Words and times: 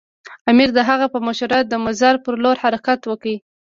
امیر 0.51 0.69
د 0.77 0.79
هغه 0.89 1.05
په 1.13 1.19
مشوره 1.27 1.59
د 1.63 1.73
مزار 1.85 2.15
پر 2.23 2.33
لور 2.43 2.55
حرکت 2.63 2.99
وکړ. 3.05 3.33